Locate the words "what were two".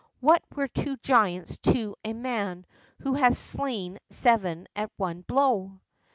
0.19-0.97